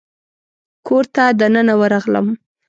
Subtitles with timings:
[0.87, 2.27] کور ته دننه ورغلم.